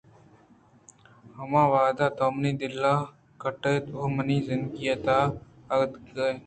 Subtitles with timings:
[1.37, 2.77] ھما وھد ءَ تو منی دل
[3.41, 5.35] کٹّ اِت ءُ منی زندگی ءِ تہ ءَ
[5.75, 6.29] آتک ئے